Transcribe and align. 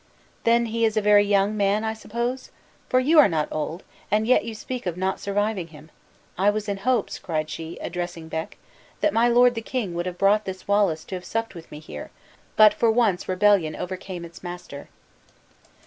"Then 0.45 0.65
he 0.65 0.83
is 0.83 0.97
a 0.97 0.99
very 1.01 1.23
young 1.25 1.55
man, 1.55 1.83
I 1.83 1.93
suppose? 1.93 2.49
for 2.89 2.99
you 2.99 3.19
are 3.19 3.27
not 3.29 3.47
old, 3.51 3.83
and 4.09 4.25
yet 4.25 4.43
you 4.43 4.55
speak 4.55 4.87
of 4.87 4.97
not 4.97 5.19
surviving 5.19 5.67
him. 5.67 5.91
I 6.39 6.49
was 6.49 6.67
in 6.67 6.77
hopes," 6.77 7.19
cried 7.19 7.51
she, 7.51 7.77
addressing 7.79 8.27
Beck, 8.27 8.57
"that 9.01 9.13
my 9.13 9.27
lord 9.27 9.53
the 9.53 9.61
king 9.61 9.93
would 9.93 10.07
have 10.07 10.17
brought 10.17 10.45
this 10.45 10.67
Wallace 10.67 11.03
to 11.03 11.13
have 11.15 11.23
supped 11.23 11.53
with 11.53 11.69
me 11.71 11.77
here; 11.77 12.09
but 12.55 12.73
for 12.73 12.89
once 12.89 13.29
rebellion 13.29 13.75
overcame 13.75 14.25
its 14.25 14.41
master." 14.41 14.89